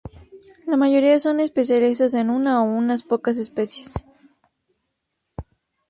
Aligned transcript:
La 0.65 0.77
mayoría 0.77 1.19
son 1.19 1.39
especialistas 1.39 2.15
en 2.15 2.31
una 2.31 2.61
o 2.63 2.65
unas 2.65 3.03
pocas 3.03 3.37
especies. 3.37 3.93